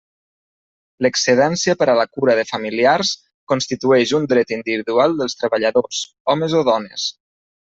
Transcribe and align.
L'excedència 1.05 1.75
per 1.81 1.87
a 1.91 1.95
la 1.99 2.05
cura 2.17 2.35
de 2.39 2.45
familiars 2.53 3.11
constitueix 3.53 4.15
un 4.21 4.27
dret 4.33 4.55
individual 4.61 5.15
dels 5.21 5.41
treballadors, 5.43 6.01
homes 6.35 6.57
o 6.63 6.67
dones. 6.73 7.07